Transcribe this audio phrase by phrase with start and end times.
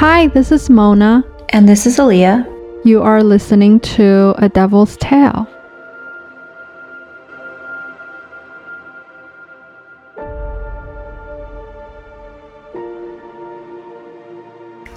[0.00, 1.22] Hi, this is Mona.
[1.50, 2.86] And this is Aaliyah.
[2.86, 5.46] You are listening to A Devil's Tale.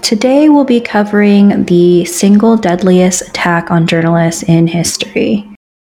[0.01, 5.45] Today we'll be covering the single deadliest attack on journalists in history.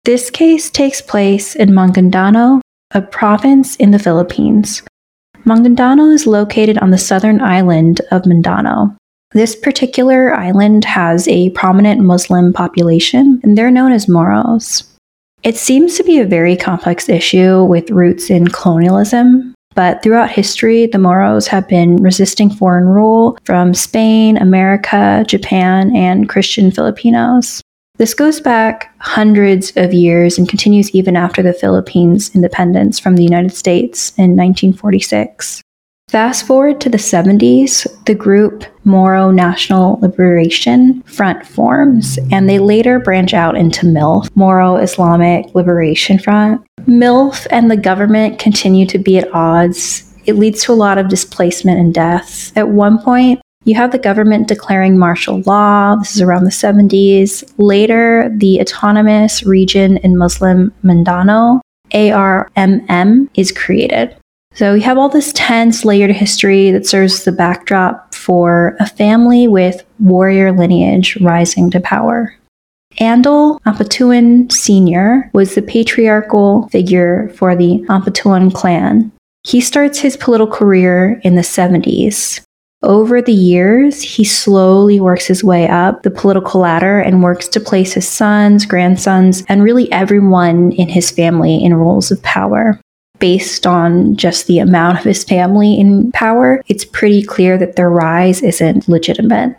[0.05, 4.83] This case takes place in Maguindanao, a province in the Philippines.
[5.47, 8.98] Maguindanao is located on the southern island of Mindanao.
[9.31, 14.83] This particular island has a prominent Muslim population, and they're known as Moros.
[15.43, 20.87] It seems to be a very complex issue with roots in colonialism, but throughout history,
[20.87, 27.61] the Moros have been resisting foreign rule from Spain, America, Japan, and Christian Filipinos.
[27.97, 33.23] This goes back hundreds of years and continues even after the Philippines' independence from the
[33.23, 35.61] United States in 1946.
[36.09, 42.97] Fast forward to the 70s, the group Moro National Liberation Front forms, and they later
[42.97, 46.65] branch out into MILF, Moro Islamic Liberation Front.
[46.87, 50.11] MILF and the government continue to be at odds.
[50.25, 52.53] It leads to a lot of displacement and deaths.
[52.55, 55.95] At one point, you have the government declaring martial law.
[55.95, 57.53] This is around the 70s.
[57.59, 64.15] Later, the Autonomous Region in Muslim Mindanao, ARMM, is created.
[64.53, 69.47] So you have all this tense, layered history that serves the backdrop for a family
[69.47, 72.35] with warrior lineage rising to power.
[72.99, 75.29] Andal Ampatuan Sr.
[75.33, 79.11] was the patriarchal figure for the Ampatuan clan.
[79.43, 82.41] He starts his political career in the 70s.
[82.81, 87.59] Over the years, he slowly works his way up the political ladder and works to
[87.59, 92.79] place his sons, grandsons, and really everyone in his family in roles of power
[93.19, 97.89] based on just the amount of his family in power, it's pretty clear that their
[97.89, 99.55] rise isn't legitimate.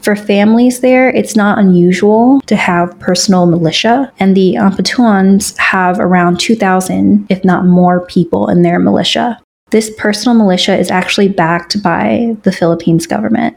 [0.00, 6.38] For families there, it's not unusual to have personal militia, and the Ampatuans have around
[6.38, 9.40] 2,000, if not more, people in their militia.
[9.70, 13.56] This personal militia is actually backed by the Philippines government.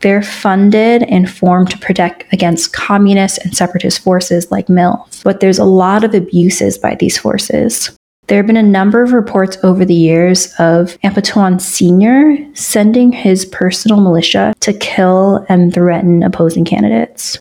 [0.00, 5.58] They're funded and formed to protect against communist and separatist forces like MILF, but there's
[5.58, 7.94] a lot of abuses by these forces.
[8.26, 12.38] There have been a number of reports over the years of Ampatuan Sr.
[12.54, 17.38] sending his personal militia to kill and threaten opposing candidates.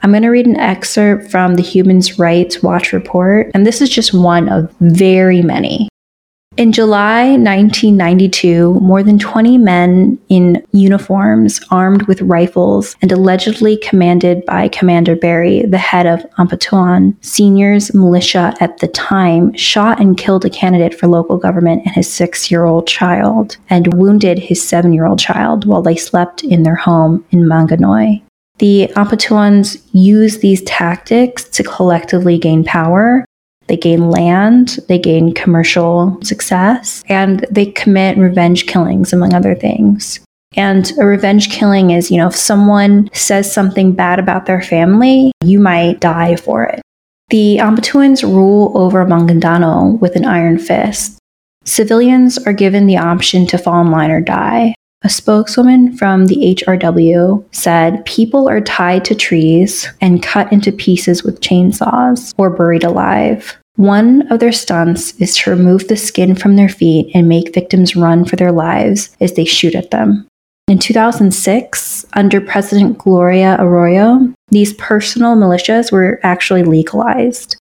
[0.00, 3.90] I'm going to read an excerpt from the Human Rights Watch report, and this is
[3.90, 5.88] just one of very many.
[6.56, 14.42] In July 1992, more than 20 men in uniforms, armed with rifles, and allegedly commanded
[14.46, 20.46] by Commander Barry, the head of Ampatuan Senior's militia at the time, shot and killed
[20.46, 24.94] a candidate for local government and his six year old child, and wounded his seven
[24.94, 28.22] year old child while they slept in their home in Maganoy.
[28.60, 33.26] The Ampatuans use these tactics to collectively gain power
[33.68, 40.20] they gain land, they gain commercial success, and they commit revenge killings, among other things.
[40.56, 45.32] And a revenge killing is, you know, if someone says something bad about their family,
[45.44, 46.80] you might die for it.
[47.28, 51.18] The Ampatuans rule over Maguindanao with an iron fist.
[51.64, 54.74] Civilians are given the option to fall in line or die.
[55.06, 61.22] A spokeswoman from the HRW said people are tied to trees and cut into pieces
[61.22, 63.56] with chainsaws or buried alive.
[63.76, 67.94] One of their stunts is to remove the skin from their feet and make victims
[67.94, 70.26] run for their lives as they shoot at them.
[70.66, 77.56] In 2006, under President Gloria Arroyo, these personal militias were actually legalized.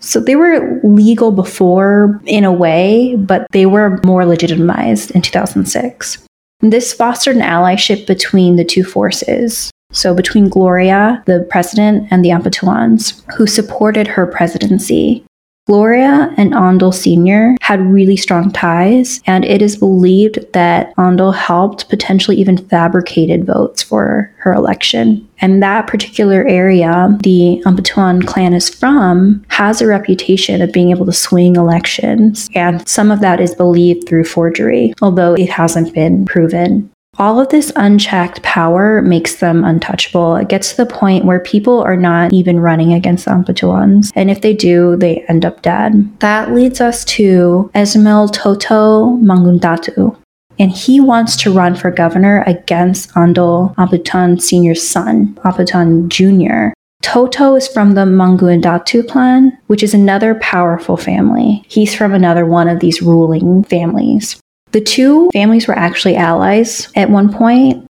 [0.00, 6.24] So they were legal before in a way, but they were more legitimized in 2006.
[6.60, 9.70] This fostered an allyship between the two forces.
[9.92, 15.24] So, between Gloria, the president, and the Ampatuans, who supported her presidency.
[15.68, 17.54] Gloria and Andal Sr.
[17.60, 23.82] had really strong ties, and it is believed that Andal helped, potentially even fabricated votes
[23.82, 25.28] for her election.
[25.42, 31.04] And that particular area the Ampatuan clan is from has a reputation of being able
[31.04, 36.24] to swing elections, and some of that is believed through forgery, although it hasn't been
[36.24, 36.90] proven.
[37.18, 40.36] All of this unchecked power makes them untouchable.
[40.36, 44.12] It gets to the point where people are not even running against the Ampatuans.
[44.14, 46.20] And if they do, they end up dead.
[46.20, 50.16] That leads us to Esmael Toto Mangundatu.
[50.60, 56.72] And he wants to run for governor against Andal Ampatuan Sr.'s son, Ampatuan Jr.
[57.02, 61.64] Toto is from the Mangundatu clan, which is another powerful family.
[61.68, 64.40] He's from another one of these ruling families.
[64.72, 67.86] The two families were actually allies at one point.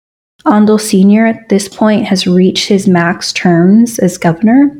[0.45, 1.25] Andal Sr.
[1.25, 4.77] at this point has reached his max terms as governor.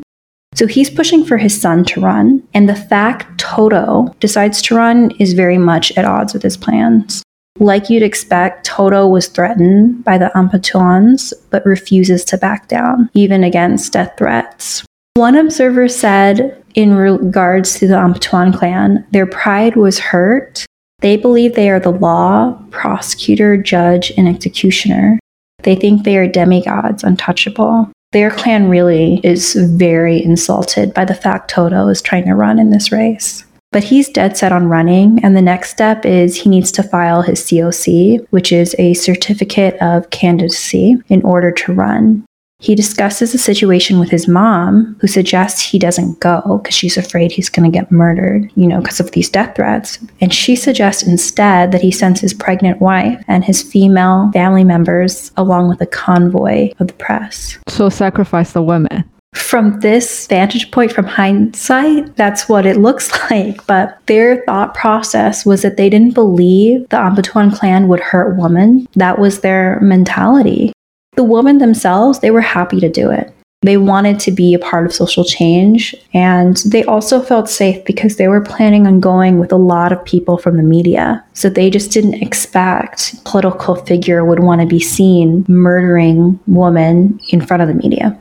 [0.56, 2.42] So he's pushing for his son to run.
[2.54, 7.24] And the fact Toto decides to run is very much at odds with his plans.
[7.60, 13.44] Like you'd expect, Toto was threatened by the Ampatuans, but refuses to back down, even
[13.44, 14.86] against death threats.
[15.16, 20.66] One observer said, in regards to the Ampatuan clan, their pride was hurt.
[21.00, 25.20] They believe they are the law, prosecutor, judge, and executioner.
[25.64, 27.92] They think they are demigods, untouchable.
[28.14, 32.72] Their clan really is very insulted by the fact Toto is trying to run in
[32.72, 33.46] this race.
[33.72, 37.22] But he's dead set on running, and the next step is he needs to file
[37.22, 42.26] his COC, which is a certificate of candidacy, in order to run.
[42.60, 47.32] He discusses the situation with his mom, who suggests he doesn't go because she's afraid
[47.32, 50.00] he's going to get murdered, you know, because of these death threats.
[50.22, 55.32] And she suggests instead that he sends his pregnant wife and his female family members
[55.38, 57.60] along with a convoy of the press.
[57.68, 59.04] So sacrifice the women.
[59.36, 63.68] From this vantage point, from hindsight, that's what it looks like.
[63.68, 68.88] But their thought process was that they didn't believe the Ampatuan clan would hurt women.
[68.96, 70.74] That was their mentality.
[71.18, 73.34] The women themselves, they were happy to do it.
[73.64, 78.16] They wanted to be a part of social change, and they also felt safe because
[78.16, 81.26] they were planning on going with a lot of people from the media.
[81.34, 87.46] So they just didn't expect political figure would want to be seen murdering women in
[87.46, 88.18] front of the media.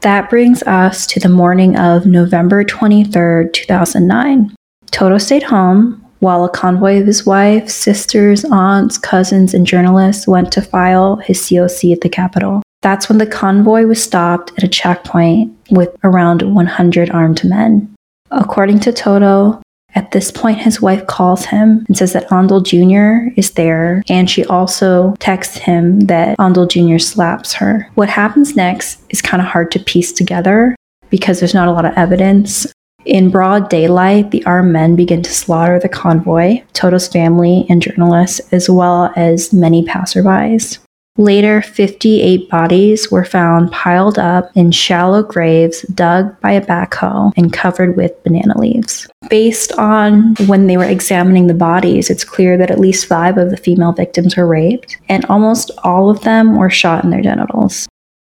[0.00, 4.56] That brings us to the morning of November 23rd, 2009.
[4.90, 10.52] Toto stayed home while a convoy of his wife, sisters, aunts, cousins, and journalists went
[10.52, 12.62] to file his COC at the Capitol.
[12.82, 17.94] That's when the convoy was stopped at a checkpoint with around 100 armed men.
[18.30, 19.60] According to Toto,
[19.94, 23.32] at this point, his wife calls him and says that Andal Jr.
[23.36, 26.98] is there, and she also texts him that Andal Jr.
[26.98, 27.90] slaps her.
[27.96, 30.76] What happens next is kind of hard to piece together
[31.10, 32.72] because there's not a lot of evidence.
[33.04, 38.40] In broad daylight, the armed men begin to slaughter the convoy, Toto's family, and journalists,
[38.52, 40.78] as well as many passerbys.
[41.20, 47.52] Later, 58 bodies were found piled up in shallow graves dug by a backhoe and
[47.52, 49.06] covered with banana leaves.
[49.28, 53.50] Based on when they were examining the bodies, it's clear that at least five of
[53.50, 57.86] the female victims were raped, and almost all of them were shot in their genitals.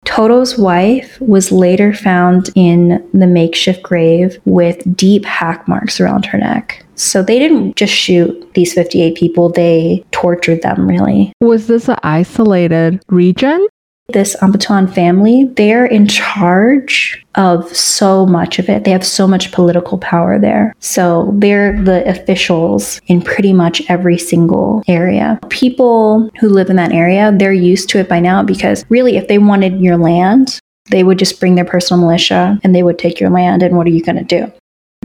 [0.08, 6.38] Toto's wife was later found in the makeshift grave with deep hack marks around her
[6.38, 6.84] neck.
[6.96, 11.34] So they didn't just shoot these 58 people, they tortured them, really.
[11.42, 13.68] Was this an isolated region?
[14.14, 18.86] This Ampatuan family, they're in charge of so much of it.
[18.86, 20.74] They have so much political power there.
[20.80, 25.38] So they're the officials in pretty much every single area.
[25.50, 29.28] People who live in that area, they're used to it by now because really, if
[29.28, 30.58] they wanted your land,
[30.90, 33.62] they would just bring their personal militia and they would take your land.
[33.62, 34.50] And what are you going to do?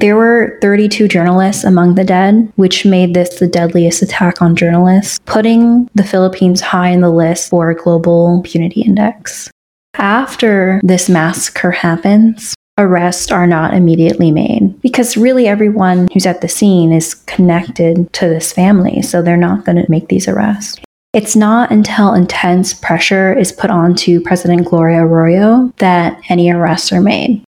[0.02, 5.20] There were 32 journalists among the dead, which made this the deadliest attack on journalists,
[5.26, 9.48] putting the Philippines high in the list for a global impunity index.
[9.94, 16.48] After this massacre happens, arrests are not immediately made because really everyone who's at the
[16.48, 20.80] scene is connected to this family, so they're not going to make these arrests.
[21.12, 27.00] It's not until intense pressure is put onto President Gloria Arroyo that any arrests are
[27.00, 27.44] made.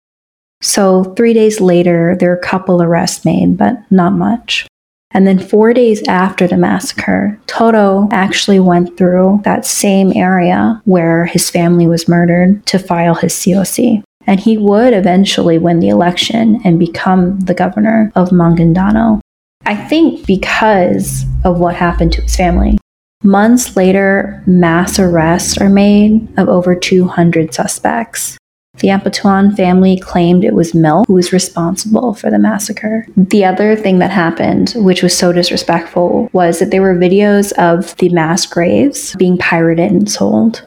[0.62, 4.66] So, three days later, there are a couple arrests made, but not much.
[5.11, 11.26] And then, four days after the massacre, Toto actually went through that same area where
[11.26, 14.02] his family was murdered to file his COC.
[14.26, 19.21] And he would eventually win the election and become the governor of Maguindanao.
[19.66, 22.78] I think because of what happened to his family.
[23.25, 28.38] Months later, mass arrests are made of over 200 suspects.
[28.79, 33.07] The Ampatuan family claimed it was MILF who was responsible for the massacre.
[33.17, 37.95] The other thing that happened, which was so disrespectful, was that there were videos of
[37.99, 40.67] the mass graves being pirated and sold.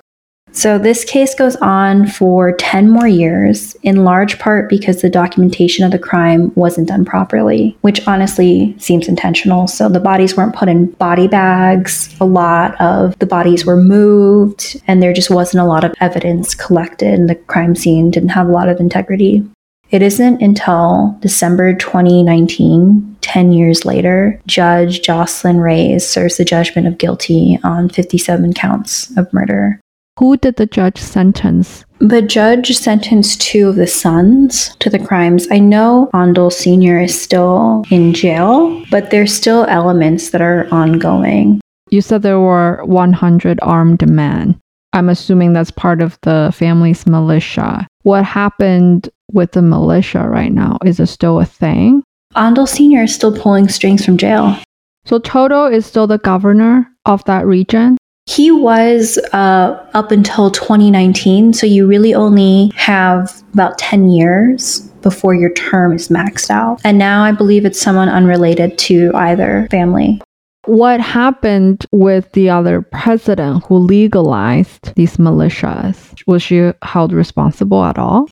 [0.56, 5.84] So this case goes on for 10 more years, in large part because the documentation
[5.84, 9.68] of the crime wasn't done properly, which honestly seems intentional.
[9.68, 14.82] So the bodies weren't put in body bags, a lot of the bodies were moved,
[14.88, 18.48] and there just wasn't a lot of evidence collected, and the crime scene didn't have
[18.48, 19.46] a lot of integrity.
[19.92, 26.98] It isn't until December 2019, 10 years later, Judge Jocelyn Reyes serves the judgment of
[26.98, 29.82] guilty on 57 counts of murder.
[30.18, 31.84] Who did the judge sentence?
[32.00, 35.46] The judge sentenced two of the sons to the crimes.
[35.52, 37.02] I know Andal Sr.
[37.02, 41.60] is still in jail, but there's still elements that are ongoing.
[41.90, 44.58] You said there were 100 armed men.
[44.94, 47.86] I'm assuming that's part of the family's militia.
[48.04, 50.78] What happened with the militia right now?
[50.86, 52.04] Is it still a thing?
[52.38, 53.04] Andal Sr.
[53.04, 54.58] is still pulling strings from jail.
[55.04, 57.98] So Toto is still the governor of that region?
[58.28, 65.36] He was uh, up until 2019, so you really only have about 10 years before
[65.36, 66.82] your term is maxed out.
[66.84, 70.22] And now I believe it's someone unrelated to either family.
[70.66, 76.16] What happened with the other president who legalized these militias?
[76.26, 78.28] Was she held responsible at all?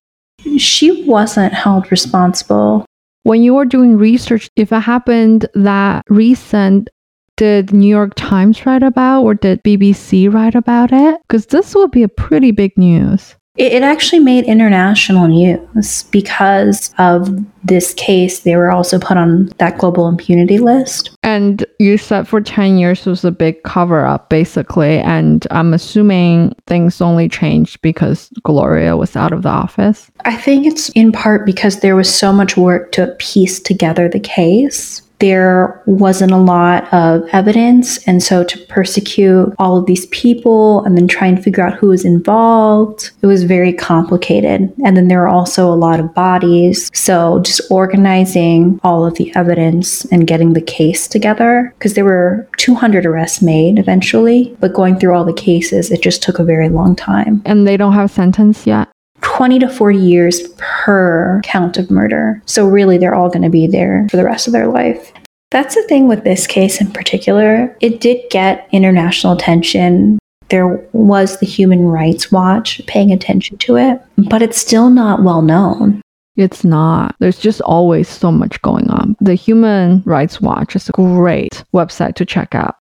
[0.58, 2.86] She wasn't held responsible.
[3.22, 6.90] When you were doing research, if it happened that recent,
[7.38, 11.20] did New York Times write about or did BBC write about it?
[11.28, 13.36] Because this would be a pretty big news.
[13.56, 17.30] It, it actually made international news because of
[17.64, 18.40] this case.
[18.40, 21.16] They were also put on that global impunity list.
[21.22, 24.98] And you said for 10 years was a big cover up, basically.
[25.00, 30.10] And I'm assuming things only changed because Gloria was out of the office.
[30.26, 34.20] I think it's in part because there was so much work to piece together the
[34.20, 37.98] case there wasn't a lot of evidence.
[38.06, 41.88] And so to persecute all of these people and then try and figure out who
[41.88, 44.74] was involved, it was very complicated.
[44.84, 46.92] And then there were also a lot of bodies.
[46.94, 52.46] So just organizing all of the evidence and getting the case together, because there were
[52.58, 56.68] 200 arrests made eventually, but going through all the cases, it just took a very
[56.68, 57.42] long time.
[57.46, 58.90] And they don't have sentence yet?
[59.24, 62.42] 20 to 40 years per count of murder.
[62.46, 65.12] So, really, they're all going to be there for the rest of their life.
[65.52, 67.76] That's the thing with this case in particular.
[67.80, 70.20] It did get international attention.
[70.50, 75.42] There was the Human Rights Watch paying attention to it, but it's still not well
[75.42, 76.02] known.
[76.36, 77.16] It's not.
[77.20, 79.16] There's just always so much going on.
[79.22, 82.76] The Human Rights Watch is a great website to check out.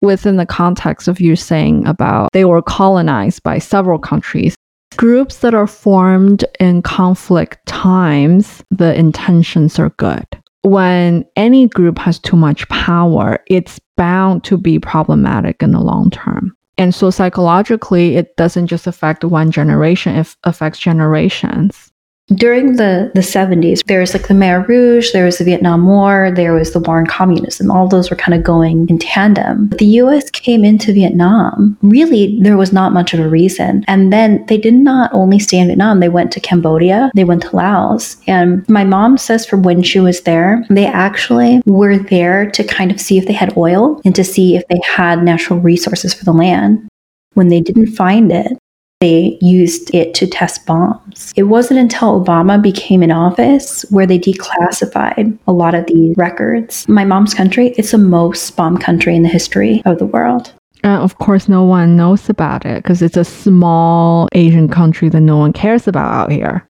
[0.00, 4.56] Within the context of you saying about they were colonized by several countries,
[4.96, 10.26] Groups that are formed in conflict times, the intentions are good.
[10.62, 16.10] When any group has too much power, it's bound to be problematic in the long
[16.10, 16.56] term.
[16.78, 21.92] And so psychologically, it doesn't just affect one generation, it affects generations
[22.34, 26.32] during the, the 70s, there was like the Khmer Rouge, there was the Vietnam War,
[26.34, 27.70] there was the war on communism.
[27.70, 29.68] All those were kind of going in tandem.
[29.68, 31.78] But the US came into Vietnam.
[31.82, 33.84] Really, there was not much of a reason.
[33.86, 37.42] And then they did not only stay in Vietnam, they went to Cambodia, they went
[37.42, 38.16] to Laos.
[38.26, 42.90] And my mom says from when she was there, they actually were there to kind
[42.90, 46.24] of see if they had oil and to see if they had natural resources for
[46.24, 46.88] the land.
[47.34, 48.58] When they didn't find it,
[49.00, 51.32] they used it to test bombs.
[51.36, 56.88] It wasn't until Obama became in office where they declassified a lot of these records.
[56.88, 60.52] My mom's country, it's the most bomb country in the history of the world.
[60.84, 65.20] Uh, of course, no one knows about it because it's a small Asian country that
[65.20, 66.66] no one cares about out here.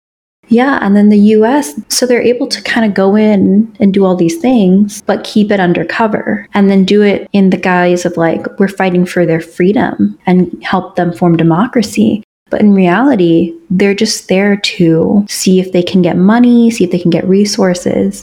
[0.51, 4.03] Yeah, and then the US, so they're able to kind of go in and do
[4.03, 8.17] all these things, but keep it undercover and then do it in the guise of
[8.17, 12.21] like, we're fighting for their freedom and help them form democracy.
[12.49, 16.91] But in reality, they're just there to see if they can get money, see if
[16.91, 18.21] they can get resources.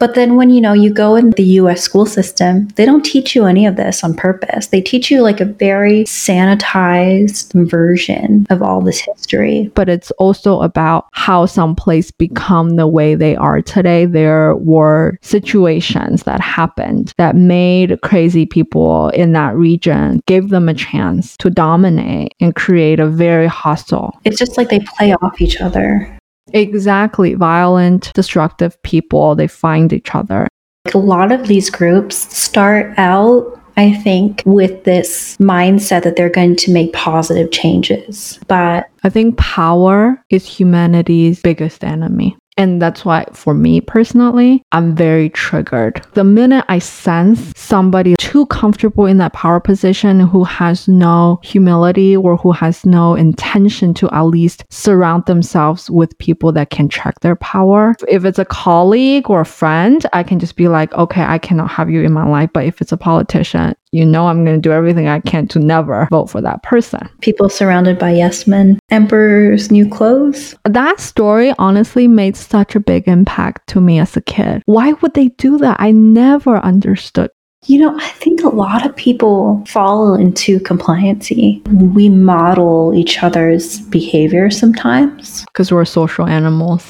[0.00, 3.36] But then when you know you go in the US school system, they don't teach
[3.36, 4.68] you any of this on purpose.
[4.68, 9.70] They teach you like a very sanitized version of all this history.
[9.74, 14.06] But it's also about how some place become the way they are today.
[14.06, 20.74] There were situations that happened that made crazy people in that region, give them a
[20.74, 24.18] chance to dominate and create a very hostile.
[24.24, 26.19] It's just like they play off each other.
[26.52, 27.34] Exactly.
[27.34, 30.48] Violent, destructive people, they find each other.
[30.94, 36.56] A lot of these groups start out I think, with this mindset that they're going
[36.56, 38.38] to make positive changes.
[38.46, 42.36] But I think power is humanity's biggest enemy.
[42.56, 46.04] And that's why, for me personally, I'm very triggered.
[46.12, 52.16] The minute I sense somebody too comfortable in that power position who has no humility
[52.16, 57.20] or who has no intention to at least surround themselves with people that can check
[57.20, 57.94] their power.
[58.08, 61.70] If it's a colleague or a friend, I can just be like, okay, I cannot
[61.70, 62.50] have you in my life.
[62.52, 65.58] But if it's a politician, you know I'm going to do everything I can to
[65.58, 67.08] never vote for that person.
[67.20, 70.54] People surrounded by yes men, emperor's new clothes.
[70.64, 74.62] That story honestly made such a big impact to me as a kid.
[74.66, 75.76] Why would they do that?
[75.80, 77.30] I never understood.
[77.66, 81.66] You know, I think a lot of people fall into compliancy.
[81.94, 86.88] We model each other's behavior sometimes because we're social animals.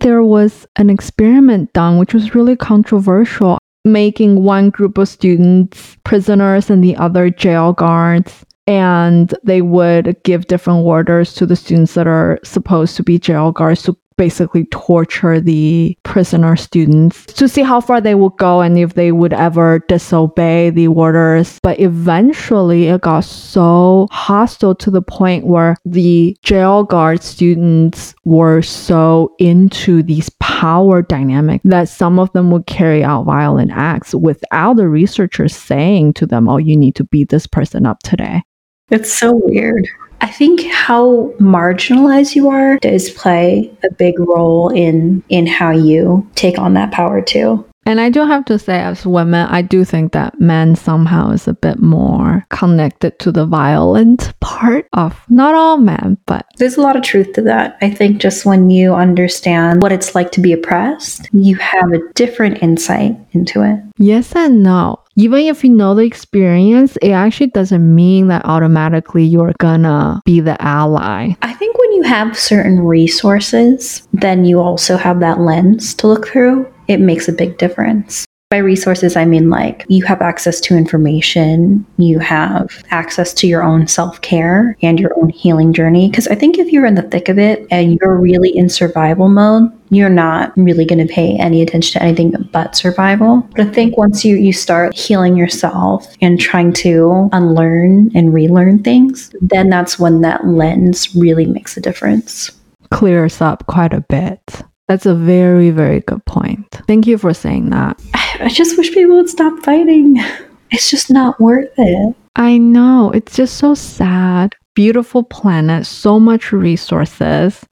[0.00, 6.68] There was an experiment done which was really controversial making one group of students prisoners
[6.68, 8.44] and the other jail guards.
[8.68, 13.52] and they would give different orders to the students that are supposed to be jail
[13.52, 18.78] guards to basically torture the prisoner students to see how far they would go and
[18.78, 21.60] if they would ever disobey the orders.
[21.62, 28.62] But eventually it got so hostile to the point where the jail guard students were
[28.62, 34.74] so into these power dynamic that some of them would carry out violent acts without
[34.76, 38.42] the researchers saying to them, oh, you need to beat this person up today.
[38.90, 39.86] It's so weird.
[40.26, 46.28] I think how marginalized you are does play a big role in in how you
[46.34, 47.64] take on that power too.
[47.86, 51.46] And I do have to say, as women, I do think that men somehow is
[51.46, 56.82] a bit more connected to the violent part of not all men, but there's a
[56.82, 57.78] lot of truth to that.
[57.80, 62.00] I think just when you understand what it's like to be oppressed, you have a
[62.14, 63.78] different insight into it.
[63.96, 69.24] Yes and no even if you know the experience, it actually doesn't mean that automatically
[69.24, 71.32] you're gonna be the ally.
[71.40, 76.28] I think when you have certain resources, then you also have that lens to look
[76.28, 76.70] through.
[76.86, 78.25] It makes a big difference.
[78.48, 83.64] By resources, I mean like you have access to information, you have access to your
[83.64, 86.08] own self care and your own healing journey.
[86.08, 89.28] Because I think if you're in the thick of it and you're really in survival
[89.28, 93.44] mode, you're not really going to pay any attention to anything but survival.
[93.56, 98.80] But I think once you, you start healing yourself and trying to unlearn and relearn
[98.84, 102.52] things, then that's when that lens really makes a difference.
[102.92, 104.62] Clears up quite a bit.
[104.86, 106.70] That's a very, very good point.
[106.86, 108.00] Thank you for saying that.
[108.40, 110.18] I just wish people would stop fighting.
[110.72, 112.16] It's just not worth it.
[112.34, 113.12] I know.
[113.14, 114.56] It's just so sad.
[114.74, 117.64] Beautiful planet, so much resources,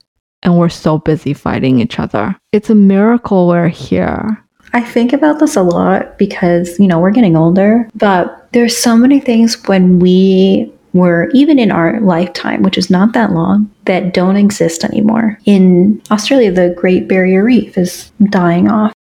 [0.45, 2.37] and we're so busy fighting each other.
[2.53, 4.45] It's a miracle we're here.
[4.73, 8.97] I think about this a lot because, you know, we're getting older, but there's so
[8.97, 14.15] many things when we were even in our lifetime, which is not that long, that
[14.15, 15.39] don't exist anymore.
[15.45, 18.94] In Australia, the Great Barrier Reef is dying off.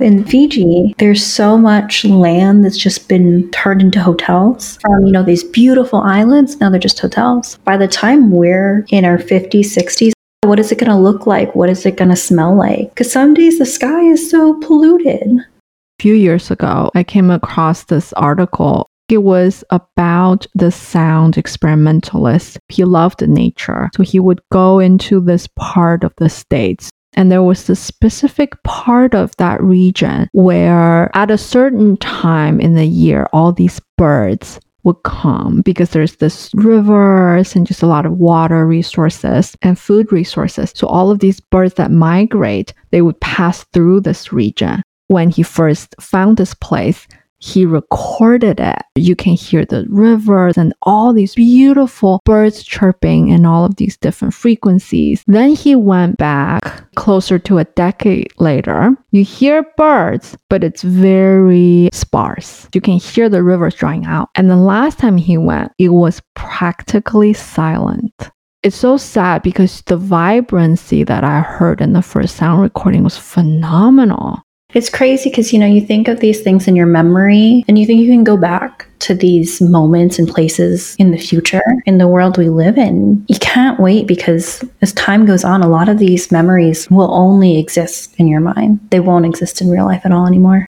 [0.00, 4.76] In Fiji, there's so much land that's just been turned into hotels.
[4.84, 7.58] You know, these beautiful islands, now they're just hotels.
[7.58, 10.10] By the time we're in our 50s, 60s,
[10.42, 11.54] what is it going to look like?
[11.54, 12.88] What is it going to smell like?
[12.88, 15.28] Because some days the sky is so polluted.
[15.28, 22.58] A few years ago, I came across this article it was about the sound experimentalist.
[22.68, 23.90] He loved nature.
[23.94, 28.60] So he would go into this part of the States and there was a specific
[28.62, 34.60] part of that region where at a certain time in the year, all these birds
[34.84, 40.12] would come because there's this rivers and just a lot of water resources and food
[40.12, 40.72] resources.
[40.74, 44.82] So all of these birds that migrate, they would pass through this region.
[45.08, 47.06] When he first found this place,
[47.44, 48.82] he recorded it.
[48.94, 53.98] You can hear the rivers and all these beautiful birds chirping and all of these
[53.98, 55.22] different frequencies.
[55.26, 58.96] Then he went back closer to a decade later.
[59.10, 62.66] You hear birds, but it's very sparse.
[62.72, 64.30] You can hear the rivers drying out.
[64.36, 68.30] And the last time he went, it was practically silent
[68.64, 73.18] it's so sad because the vibrancy that I heard in the first sound recording was
[73.18, 74.40] phenomenal.
[74.74, 77.86] It's crazy because, you know, you think of these things in your memory and you
[77.86, 82.08] think you can go back to these moments and places in the future in the
[82.08, 83.24] world we live in.
[83.28, 87.58] You can't wait because as time goes on, a lot of these memories will only
[87.58, 88.80] exist in your mind.
[88.90, 90.66] They won't exist in real life at all anymore.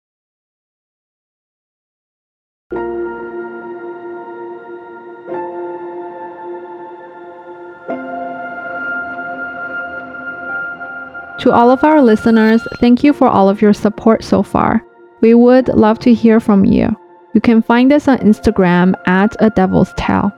[11.45, 14.83] To all of our listeners, thank you for all of your support so far.
[15.21, 16.89] We would love to hear from you.
[17.35, 20.31] You can find us on Instagram at A Devil's Tale.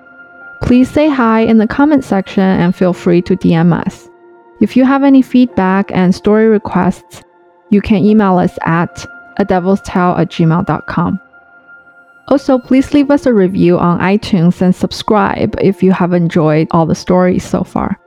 [0.63, 4.09] Please say hi in the comment section and feel free to DM us.
[4.59, 7.23] If you have any feedback and story requests,
[7.69, 9.05] you can email us at
[9.37, 11.21] a devil's tale at gmail.com.
[12.27, 16.85] Also, please leave us a review on iTunes and subscribe if you have enjoyed all
[16.85, 17.97] the stories so far.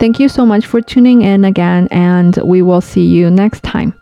[0.00, 3.99] Thank you so much for tuning in again, and we will see you next time.